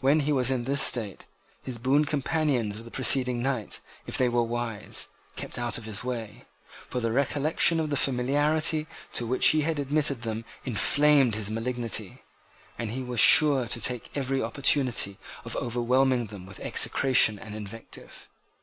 [0.00, 1.26] When he was in this state,
[1.62, 6.02] his boon companions of the preceding night, if they were wise, kept out of his
[6.02, 6.46] way:
[6.88, 12.22] for the recollection of the familiarity to which he had admitted them inflamed his malignity;
[12.78, 18.28] and he was sure to take every opportunity of overwhelming them with execration and invective.